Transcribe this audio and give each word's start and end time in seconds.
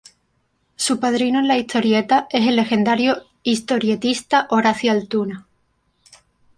Su 0.77 0.99
padrino 0.99 1.37
en 1.37 1.47
la 1.47 1.59
historieta 1.59 2.25
es 2.31 2.47
el 2.47 2.55
legendario 2.55 3.21
historietista 3.43 4.47
Horacio 4.49 4.91
Altuna. 4.91 5.45